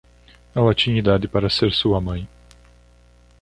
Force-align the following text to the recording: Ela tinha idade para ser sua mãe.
Ela 0.55 0.73
tinha 0.73 0.97
idade 0.97 1.27
para 1.27 1.47
ser 1.47 1.71
sua 1.71 2.01
mãe. 2.01 2.27